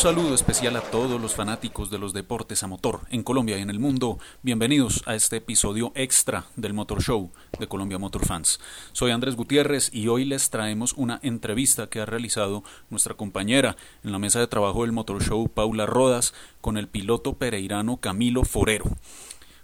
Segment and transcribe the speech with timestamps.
[0.00, 3.68] Saludo especial a todos los fanáticos de los deportes a motor en Colombia y en
[3.68, 4.18] el mundo.
[4.40, 8.60] Bienvenidos a este episodio extra del Motor Show de Colombia Motor Fans.
[8.92, 14.12] Soy Andrés Gutiérrez y hoy les traemos una entrevista que ha realizado nuestra compañera en
[14.12, 16.32] la mesa de trabajo del Motor Show, Paula Rodas,
[16.62, 18.86] con el piloto pereirano Camilo Forero.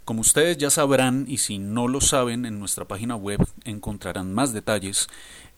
[0.04, 4.52] Como ustedes ya sabrán, y si no lo saben, en nuestra página web encontrarán más
[4.52, 5.08] detalles.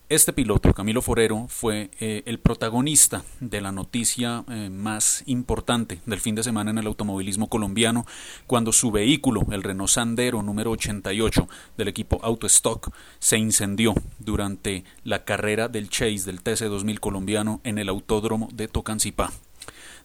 [0.09, 6.19] Este piloto, Camilo Forero, fue eh, el protagonista de la noticia eh, más importante del
[6.19, 8.07] fin de semana en el automovilismo colombiano,
[8.47, 15.25] cuando su vehículo, el Renault Sandero número 88 del equipo Autostock, se incendió durante la
[15.25, 19.31] carrera del Chase del TC2000 colombiano en el autódromo de Tocancipá.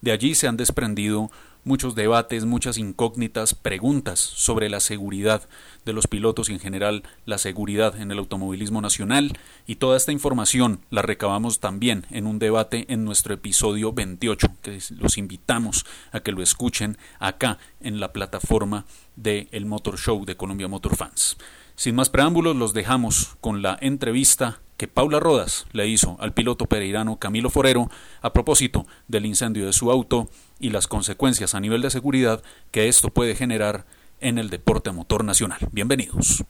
[0.03, 1.31] De allí se han desprendido
[1.65, 5.49] muchos debates, muchas incógnitas, preguntas sobre la seguridad
[5.85, 10.13] de los pilotos y en general la seguridad en el automovilismo nacional y toda esta
[10.13, 16.21] información la recabamos también en un debate en nuestro episodio 28 que los invitamos a
[16.21, 21.37] que lo escuchen acá en la plataforma de el Motor Show de Colombia Motor Fans.
[21.77, 27.19] Sin más preámbulos, los dejamos con la entrevista Paula Rodas le hizo al piloto pereirano
[27.19, 27.91] Camilo Forero
[28.23, 32.89] a propósito del incendio de su auto y las consecuencias a nivel de seguridad que
[32.89, 33.87] esto puede generar
[34.21, 35.59] en el deporte motor nacional.
[35.73, 36.45] Bienvenidos.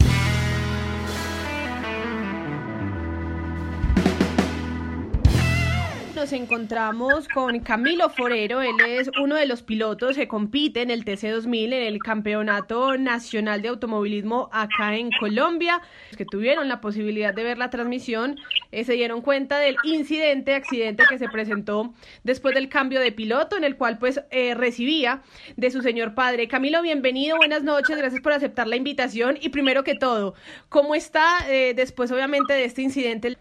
[6.25, 11.05] Nos encontramos con Camilo Forero, él es uno de los pilotos que compite en el
[11.05, 15.83] TC2000, en el Campeonato Nacional de Automovilismo acá en Colombia,
[16.16, 18.36] que tuvieron la posibilidad de ver la transmisión,
[18.72, 23.59] eh, se dieron cuenta del incidente, accidente que se presentó después del cambio de piloto,
[23.59, 25.20] en el cual pues eh, recibía
[25.59, 26.48] de su señor padre.
[26.48, 30.32] Camilo, bienvenido, buenas noches, gracias por aceptar la invitación y primero que todo,
[30.70, 33.37] ¿cómo está eh, después obviamente de este incidente?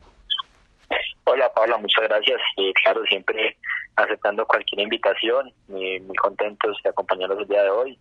[1.26, 2.42] Hola Paula, muchas gracias.
[2.58, 3.58] Y claro, siempre
[3.96, 8.00] aceptando cualquier invitación, muy, muy contentos de acompañarlos el día de hoy.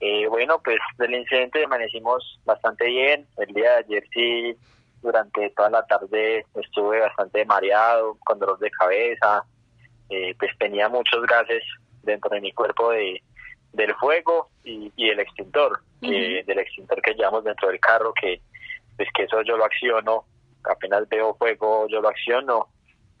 [0.00, 3.26] Eh, bueno, pues del incidente amanecimos bastante bien.
[3.36, 4.56] El día de ayer sí,
[5.02, 9.44] durante toda la tarde estuve bastante mareado, con dolor de cabeza.
[10.08, 11.62] Eh, pues tenía muchos gases
[12.02, 13.22] dentro de mi cuerpo de
[13.72, 18.40] del fuego y, y el extintor, del extintor que llevamos dentro del carro, que
[18.96, 20.24] pues que eso yo lo acciono
[20.70, 22.68] apenas veo fuego yo lo acciono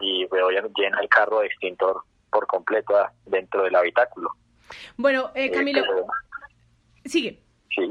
[0.00, 2.94] y veo ya llena el carro de extintor por completo
[3.26, 4.30] dentro del habitáculo.
[4.96, 5.82] Bueno, eh, Camilo,
[7.04, 7.40] sigue.
[7.74, 7.88] Sí.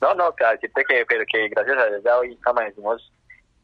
[0.00, 3.12] No, no, que decirte que, pero que gracias a Dios ya hoy amanecimos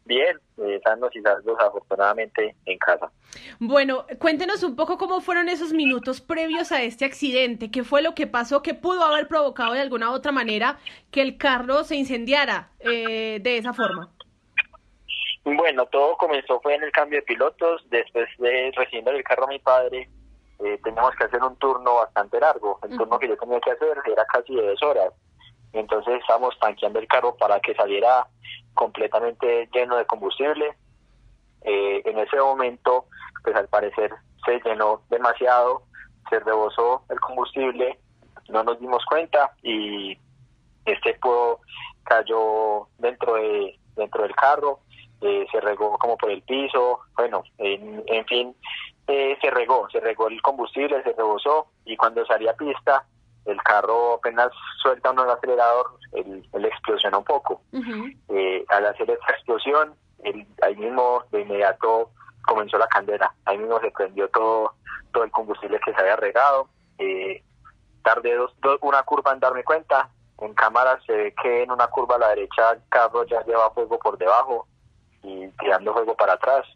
[0.04, 3.10] bien, eh, sanos y salvos afortunadamente en casa.
[3.58, 8.14] Bueno, cuéntenos un poco cómo fueron esos minutos previos a este accidente, qué fue lo
[8.14, 10.78] que pasó, qué pudo haber provocado de alguna u otra manera
[11.10, 14.10] que el carro se incendiara eh, de esa forma.
[15.44, 17.84] Bueno, todo comenzó fue en el cambio de pilotos.
[17.90, 20.08] Después de recibiendo el carro a mi padre,
[20.60, 22.78] eh, teníamos que hacer un turno bastante largo.
[22.82, 25.12] El turno que yo tenía que hacer era casi de dos horas.
[25.74, 28.26] Entonces estábamos tanqueando el carro para que saliera
[28.72, 30.74] completamente lleno de combustible.
[31.62, 33.06] Eh, en ese momento,
[33.42, 34.12] pues al parecer
[34.46, 35.82] se llenó demasiado,
[36.30, 37.98] se rebosó el combustible,
[38.48, 40.16] no nos dimos cuenta y
[40.84, 41.60] este pudo
[42.04, 44.80] cayó dentro de dentro del carro
[45.24, 48.54] eh, se regó como por el piso, bueno, en, fin,
[49.06, 53.06] eh, se regó, se regó el combustible, se rebosó y cuando salía a pista,
[53.46, 54.50] el carro apenas
[54.82, 57.62] suelta uno el acelerador, él, explosiona un poco.
[58.28, 59.94] Eh, al hacer esta explosión,
[60.62, 62.10] ahí mismo de inmediato
[62.42, 64.74] comenzó la candela, ahí mismo se prendió todo,
[65.12, 66.68] todo el combustible que se había regado.
[68.02, 70.10] tardé dos, una curva en darme cuenta,
[70.40, 73.70] en cámara se ve que en una curva a la derecha el carro ya lleva
[73.70, 74.66] fuego por debajo,
[75.24, 76.66] y tirando juego para atrás.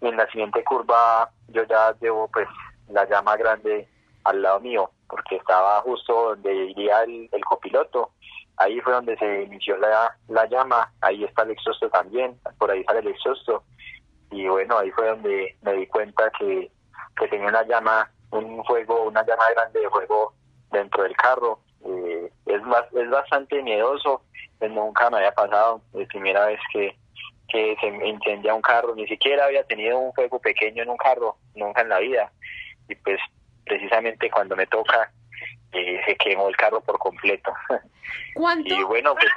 [0.00, 2.48] Y en la siguiente curva yo ya llevo pues
[2.88, 3.88] la llama grande
[4.24, 8.12] al lado mío, porque estaba justo donde iría el, copiloto.
[8.56, 12.84] Ahí fue donde se inició la, la llama, ahí está el exhausto también, por ahí
[12.84, 13.64] sale el exhausto.
[14.30, 16.70] Y bueno, ahí fue donde me di cuenta que,
[17.16, 20.34] que tenía una llama, un fuego, una llama grande de fuego
[20.70, 21.60] dentro del carro.
[21.84, 24.22] Eh, es, más, es bastante miedoso,
[24.58, 26.96] pues nunca me había pasado, es primera vez que,
[27.48, 31.36] que se incendia un carro, ni siquiera había tenido un fuego pequeño en un carro,
[31.54, 32.30] nunca en la vida.
[32.88, 33.18] Y pues
[33.64, 35.10] precisamente cuando me toca,
[35.72, 37.52] eh, se quemó el carro por completo.
[38.34, 38.74] ¿Cuánto?
[38.74, 39.32] Y bueno, pues...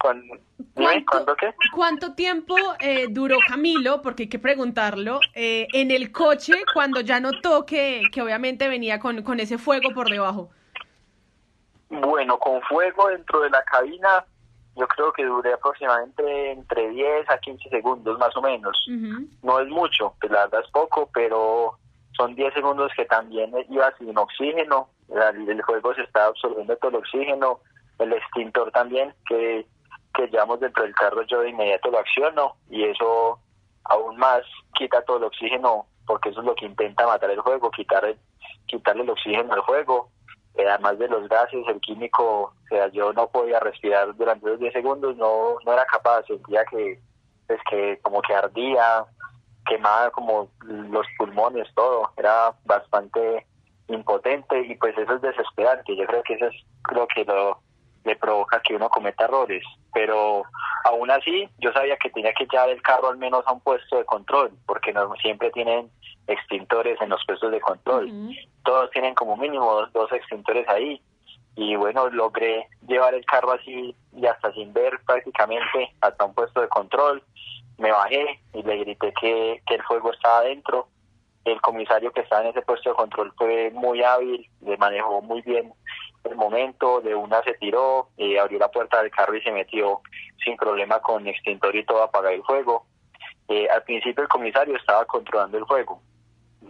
[0.00, 1.52] ¿Cuánto, qué?
[1.74, 7.18] ¿Cuánto tiempo eh, duró Camilo, porque hay que preguntarlo, eh, en el coche cuando ya
[7.18, 10.50] notó que, que obviamente venía con, con ese fuego por debajo?
[11.88, 14.24] Bueno, con fuego dentro de la cabina
[14.78, 18.86] yo creo que duré aproximadamente entre 10 a 15 segundos más o menos.
[19.42, 21.78] No es mucho, pues la verdad es poco, pero
[22.16, 26.96] son 10 segundos que también iba sin oxígeno, el juego se está absorbiendo todo el
[26.96, 27.60] oxígeno,
[27.98, 29.66] el extintor también que,
[30.14, 33.40] que llevamos dentro del carro yo de inmediato lo acciono y eso
[33.84, 34.42] aún más
[34.74, 38.16] quita todo el oxígeno porque eso es lo que intenta matar el juego, quitar
[38.66, 40.10] quitarle el oxígeno al juego.
[40.58, 44.72] Además de los gases, el químico, o sea, yo no podía respirar durante los 10
[44.72, 47.00] segundos, no, no era capaz, sentía que,
[47.46, 49.04] pues que como que ardía,
[49.66, 53.46] quemaba como los pulmones, todo, era bastante
[53.88, 56.54] impotente y pues eso es desesperante, yo creo que eso es
[56.92, 57.60] lo que lo,
[58.04, 59.62] le provoca que uno cometa errores,
[59.92, 60.42] pero
[60.84, 63.98] aún así yo sabía que tenía que llevar el carro al menos a un puesto
[63.98, 65.90] de control, porque no siempre tienen
[66.28, 68.10] extintores en los puestos de control,
[68.64, 71.00] todos tienen como mínimo dos, extintores ahí,
[71.56, 76.60] y bueno, logré llevar el carro así y hasta sin ver prácticamente hasta un puesto
[76.60, 77.22] de control,
[77.78, 80.86] me bajé y le grité que, que el fuego estaba adentro,
[81.44, 85.42] el comisario que estaba en ese puesto de control fue muy hábil, le manejó muy
[85.42, 85.72] bien
[86.24, 90.00] el momento, de una se tiró, eh, abrió la puerta del carro y se metió
[90.44, 92.86] sin problema con extintor y todo a apagar el fuego.
[93.48, 96.02] Eh, al principio el comisario estaba controlando el fuego.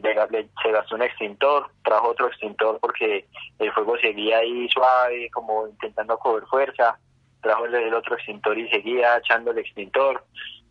[0.02, 3.26] Se gastó un extintor, trajo otro extintor porque
[3.58, 6.98] el fuego seguía ahí suave, como intentando coger fuerza.
[7.40, 10.24] Trajo el, otro extintor y seguía echando el extintor,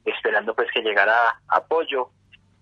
[0.05, 2.09] esperando pues que llegara apoyo.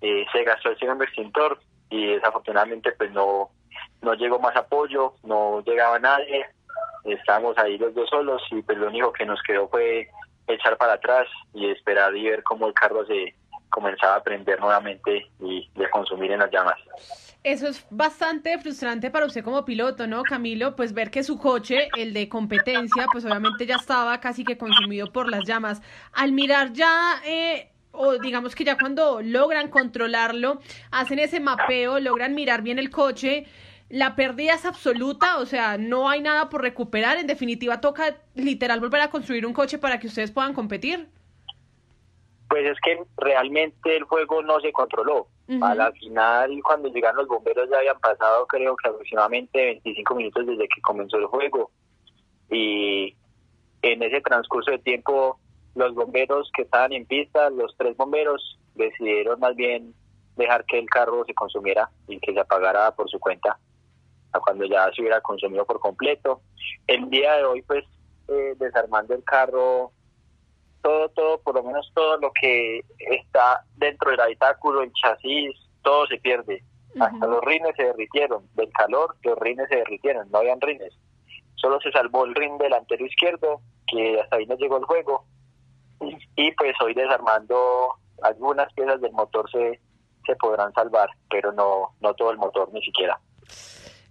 [0.01, 1.59] Eh, se gastó el segundo extintor
[1.89, 3.49] y desafortunadamente pues no,
[4.01, 6.45] no llegó más apoyo, no llegaba nadie,
[7.03, 10.07] estábamos ahí los dos solos y pues lo único que nos quedó fue
[10.47, 13.35] echar para atrás y esperar y ver cómo el carro se
[13.75, 16.77] comenzaba a prender nuevamente y a consumir en las llamas.
[17.43, 20.75] Eso es bastante frustrante para usted como piloto, ¿no, Camilo?
[20.75, 25.11] Pues ver que su coche, el de competencia, pues obviamente ya estaba casi que consumido
[25.11, 25.81] por las llamas.
[26.13, 30.61] Al mirar ya eh, o digamos que ya cuando logran controlarlo,
[30.91, 33.45] hacen ese mapeo, logran mirar bien el coche,
[33.89, 38.79] la pérdida es absoluta, o sea, no hay nada por recuperar, en definitiva toca literal
[38.79, 41.09] volver a construir un coche para que ustedes puedan competir.
[42.55, 45.27] Pues es que realmente el juego no se controló.
[45.61, 50.45] A la final, cuando llegaron los bomberos, ya habían pasado creo que aproximadamente 25 minutos
[50.47, 51.69] desde que comenzó el juego.
[52.49, 53.13] Y
[53.81, 55.37] en ese transcurso de tiempo
[55.75, 59.93] los bomberos que estaban en pista, los tres bomberos, decidieron más bien
[60.37, 63.59] dejar que el carro se consumiera y que se apagara por su cuenta
[64.39, 66.39] cuando ya se hubiera consumido por completo.
[66.87, 67.83] El día de hoy, pues,
[68.29, 69.91] eh, desarmando el carro,
[70.85, 76.05] todo, todo, por lo menos todo lo que está dentro del habitáculo, el chasis, todo
[76.05, 76.63] se pierde.
[76.99, 80.93] Hasta los rines se derritieron, del calor los rines se derritieron, no habían rines.
[81.55, 85.25] Solo se salvó el rin delantero izquierdo, que hasta ahí no llegó el juego,
[86.35, 89.81] y pues hoy desarmando algunas piezas del motor se,
[90.27, 93.19] se podrán salvar, pero no, no todo el motor ni siquiera.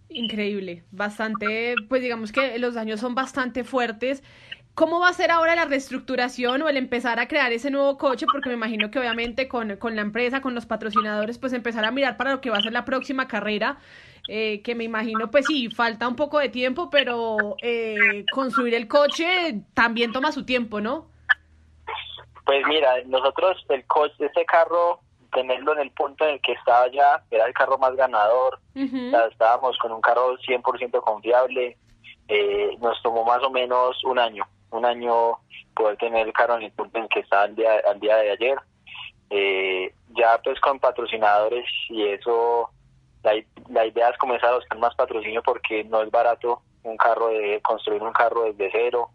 [0.08, 4.24] Increíble, bastante, pues digamos que los daños son bastante fuertes.
[4.74, 8.26] ¿Cómo va a ser ahora la reestructuración o el empezar a crear ese nuevo coche?
[8.30, 11.92] Porque me imagino que obviamente con, con la empresa, con los patrocinadores, pues empezar a
[11.92, 13.78] mirar para lo que va a ser la próxima carrera,
[14.26, 18.88] eh, que me imagino, pues sí, falta un poco de tiempo, pero eh, construir el
[18.88, 21.06] coche también toma su tiempo, ¿no?
[22.44, 25.00] Pues mira, nosotros el coche, ese carro,
[25.32, 29.78] tenerlo en el punto en el que estaba ya, era el carro más ganador, estábamos
[29.78, 31.76] con un carro 100% confiable,
[32.28, 35.38] eh, nos tomó más o menos un año, un año
[35.74, 38.58] poder tener el en el que estaba al día, de ayer.
[39.30, 42.70] Eh, ya pues con patrocinadores y eso,
[43.22, 43.32] la,
[43.70, 47.60] la idea es comenzar a buscar más patrocinio porque no es barato un carro de
[47.62, 49.10] construir un carro desde cero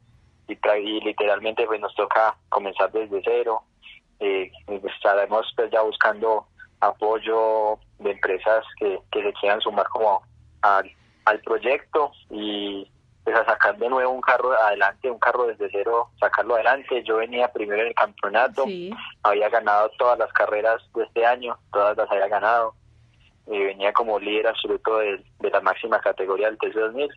[0.47, 3.61] y, literalmente pues nos toca comenzar desde cero.
[4.19, 6.47] Eh, estaremos pues ya buscando
[6.81, 10.21] apoyo de empresas que, que se quieran sumar como
[10.61, 10.91] al,
[11.25, 12.89] al proyecto y
[13.31, 17.03] pues a sacar de nuevo un carro adelante, un carro desde cero, sacarlo adelante.
[17.03, 18.65] Yo venía primero en el campeonato,
[19.23, 22.73] había ganado todas las carreras de este año, todas las había ganado.
[23.45, 27.09] y venía como líder absoluto de, de la máxima categoría del TC2000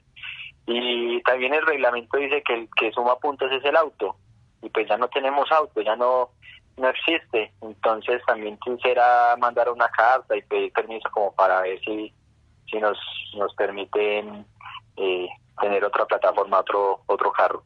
[0.66, 4.16] y también el reglamento dice que el que suma puntos es el auto.
[4.62, 6.30] Y pues ya no tenemos auto, ya no
[6.76, 7.52] no existe.
[7.62, 12.12] Entonces también quisiera mandar una carta y pedir permiso como para ver si,
[12.70, 12.98] si nos,
[13.34, 14.44] nos permiten
[14.96, 15.28] eh,
[15.60, 17.64] tener otra plataforma, otro, otro carro.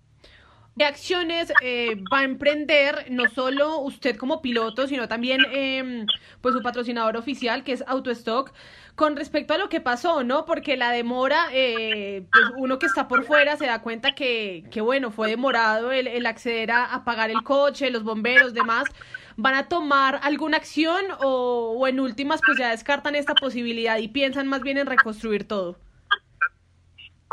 [0.78, 6.04] ¿Qué acciones eh, va a emprender no solo usted como piloto, sino también eh,
[6.42, 8.52] pues su patrocinador oficial, que es AutoStock,
[8.94, 10.44] con respecto a lo que pasó, ¿no?
[10.44, 14.82] Porque la demora, eh, pues uno que está por fuera se da cuenta que, que
[14.82, 18.84] bueno, fue demorado el, el acceder a, pagar el coche, los bomberos, demás.
[19.38, 24.08] ¿van a tomar alguna acción o, o en últimas pues ya descartan esta posibilidad y
[24.08, 25.76] piensan más bien en reconstruir todo?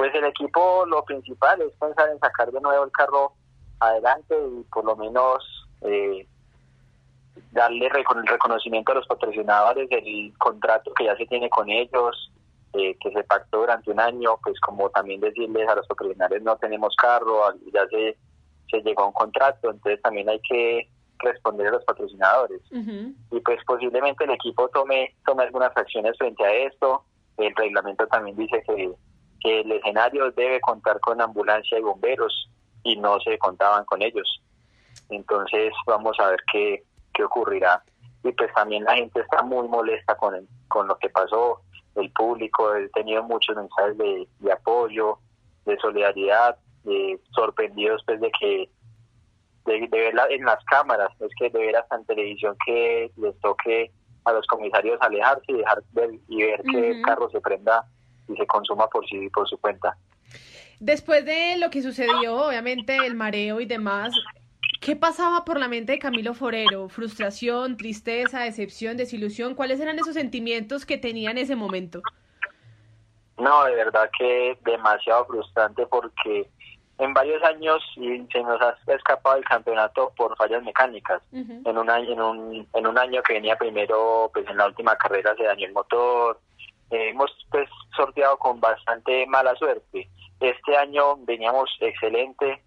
[0.03, 3.31] Pues el equipo lo principal es pensar en sacar de nuevo el carro
[3.79, 6.27] adelante y por lo menos eh,
[7.53, 12.33] darle el reconocimiento a los patrocinadores del contrato que ya se tiene con ellos,
[12.73, 16.57] eh, que se pactó durante un año, pues como también decirles a los patrocinadores no
[16.57, 17.39] tenemos carro,
[17.73, 18.17] ya se,
[18.71, 22.59] se llegó a un contrato, entonces también hay que responder a los patrocinadores.
[22.69, 27.05] Y pues posiblemente el equipo tome, tome algunas acciones frente a esto.
[27.37, 28.91] El reglamento también dice que,
[29.43, 32.49] que el escenario debe contar con ambulancia y bomberos
[32.83, 34.41] y no se contaban con ellos.
[35.09, 36.83] Entonces vamos a ver qué,
[37.13, 37.83] qué ocurrirá.
[38.23, 41.61] Y pues también la gente está muy molesta con, con lo que pasó,
[41.95, 45.19] el público, he tenido muchos mensajes de, de apoyo,
[45.65, 48.69] de solidaridad, de sorprendidos pues de que
[49.65, 53.91] de, ver en las cámaras, es que de ver hasta en televisión que les toque
[54.25, 57.85] a los comisarios alejarse y dejar ver, y ver que el carro se prenda
[58.33, 59.95] y se consuma por sí por su cuenta.
[60.79, 64.13] Después de lo que sucedió, obviamente el mareo y demás,
[64.81, 66.89] ¿qué pasaba por la mente de Camilo Forero?
[66.89, 69.55] ¿Frustración, tristeza, decepción, desilusión?
[69.55, 72.01] ¿Cuáles eran esos sentimientos que tenía en ese momento?
[73.37, 76.49] No, de verdad que demasiado frustrante porque
[76.99, 81.21] en varios años se nos ha escapado el campeonato por fallas mecánicas.
[81.31, 84.95] En un año, en un, en un año que venía primero, pues en la última
[84.95, 86.39] carrera se dañó el motor.
[86.93, 90.07] Eh, hemos pues sorteado con bastante mala suerte.
[90.39, 92.61] Este año veníamos excelente,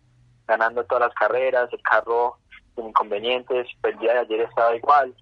[0.49, 2.37] ganando todas las carreras, el carro
[2.75, 5.15] sin inconvenientes, el día de ayer estaba igual.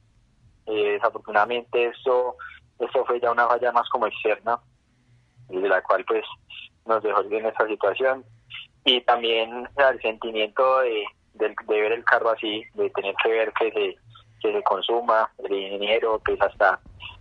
[0.65, 2.37] Eh, desafortunadamente eso,
[2.79, 4.59] eso fue ya una falla más como externa,
[5.51, 6.25] y de la cual pues
[6.87, 8.25] nos dejó en esta situación.
[8.87, 13.71] Y también el sentimiento de, de, ver el carro así, de tener que ver que
[13.71, 13.99] se,
[14.41, 16.81] que se consuma, el ingeniero, pues hasta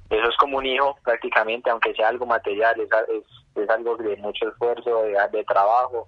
[0.10, 4.15] eso es como un hijo prácticamente, aunque sea algo material, es, es es algo de
[4.17, 6.07] mucho esfuerzo, de, trabajo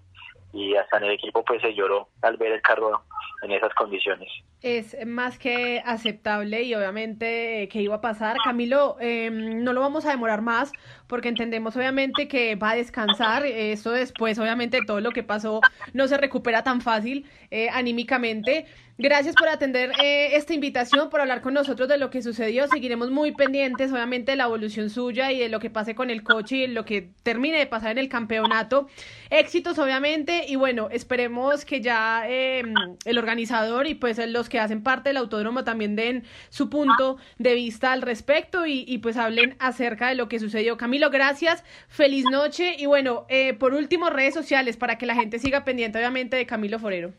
[0.54, 3.02] y hasta en el equipo pues se lloró al ver el carro
[3.42, 4.30] en esas condiciones.
[4.62, 8.38] Es más que aceptable y obviamente eh, que iba a pasar.
[8.44, 10.72] Camilo, eh, no lo vamos a demorar más
[11.08, 13.46] porque entendemos obviamente que va a descansar.
[13.46, 15.62] Eso después, obviamente, todo lo que pasó
[15.94, 18.66] no se recupera tan fácil eh, anímicamente.
[18.98, 22.66] Gracias por atender eh, esta invitación, por hablar con nosotros de lo que sucedió.
[22.70, 26.24] Seguiremos muy pendientes, obviamente, de la evolución suya y de lo que pase con el
[26.24, 28.88] coche y lo que termine de pasar en el campeonato.
[29.30, 32.74] Éxitos, obviamente, y bueno, esperemos que ya em,
[33.16, 37.56] el organizador y pues los que hacen parte del autódromo también den su punto de
[37.56, 40.78] vista al respecto y, y pues hablen acerca de lo que sucedió.
[40.78, 45.40] Camilo, gracias, feliz noche y bueno, eh, por último, redes sociales para que la gente
[45.40, 47.12] siga pendiente, obviamente, de Camilo Forero.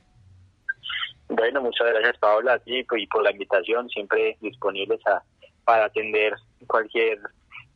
[1.28, 5.22] Bueno, muchas gracias Paola ti y por la invitación, siempre disponibles a,
[5.64, 6.34] para atender
[6.66, 7.18] cualquier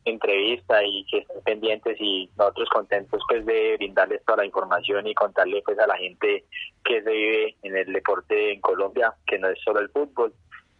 [0.04, 5.14] entrevista y que estén pendientes y nosotros contentos pues de brindarles toda la información y
[5.14, 6.44] contarle pues a la gente
[6.84, 10.32] que se vive en el deporte en Colombia, que no es solo el fútbol.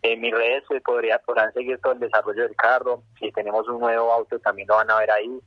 [0.02, 4.10] En mis redes pues, podrán seguir todo el desarrollo del carro, si tenemos un nuevo
[4.12, 5.38] auto también lo van a ver ahí,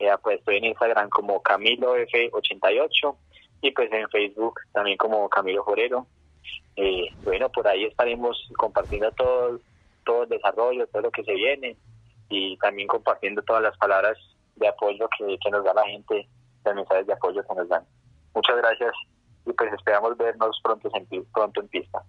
[0.00, 3.16] ya pues estoy en Instagram como Camilo F88
[3.60, 6.06] y pues en Facebook también como Camilo Forero.
[6.76, 9.58] Eh, bueno, por ahí estaremos compartiendo todo,
[10.06, 11.76] todo el desarrollo, todo lo que se viene
[12.28, 14.16] y también compartiendo todas las palabras
[14.56, 16.28] de apoyo que, que nos da la gente,
[16.64, 17.84] los mensajes de apoyo que nos dan.
[18.34, 18.92] Muchas gracias
[19.46, 22.02] y pues esperamos vernos pronto en, pronto en pista.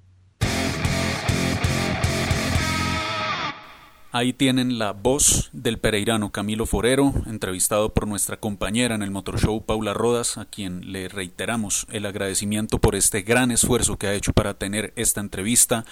[4.12, 9.40] Ahí tienen la voz del pereirano Camilo Forero, entrevistado por nuestra compañera en el Motor
[9.40, 14.16] Show Paula Rodas, a quien le reiteramos el agradecimiento por este gran esfuerzo que ha
[14.16, 15.86] hecho para tener esta entrevista,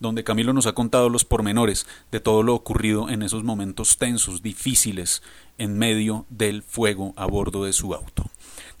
[0.00, 4.42] donde Camilo nos ha contado los pormenores de todo lo ocurrido en esos momentos tensos,
[4.42, 5.22] difíciles,
[5.58, 8.30] en medio del fuego a bordo de su auto.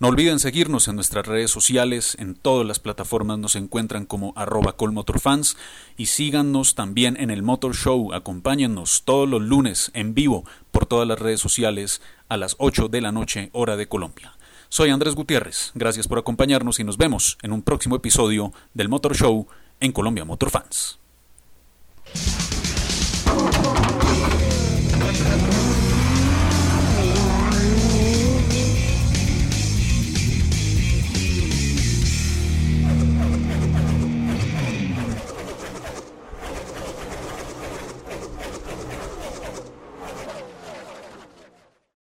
[0.00, 4.76] No olviden seguirnos en nuestras redes sociales, en todas las plataformas nos encuentran como arroba
[4.76, 5.56] colmotorfans
[5.96, 11.08] y síganos también en el Motor Show, acompáñennos todos los lunes en vivo por todas
[11.08, 14.36] las redes sociales a las 8 de la noche hora de Colombia.
[14.68, 19.16] Soy Andrés Gutiérrez, gracias por acompañarnos y nos vemos en un próximo episodio del Motor
[19.16, 19.48] Show
[19.80, 20.98] en Colombia Motor Fans.